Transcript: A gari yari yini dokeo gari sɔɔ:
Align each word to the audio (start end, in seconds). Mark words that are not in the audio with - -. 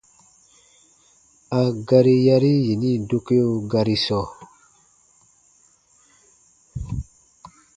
A 1.59 1.61
gari 1.87 2.15
yari 2.27 2.51
yini 2.65 2.91
dokeo 3.09 3.51
gari 3.71 3.95
sɔɔ: 4.05 4.25